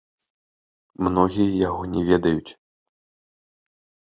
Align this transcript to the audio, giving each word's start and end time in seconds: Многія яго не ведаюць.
Многія 1.07 1.53
яго 1.67 1.83
не 1.93 2.01
ведаюць. 2.09 2.51